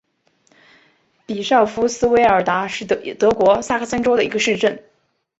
[1.27, 4.83] 比绍夫斯韦尔达是德国萨克森州的一个市镇。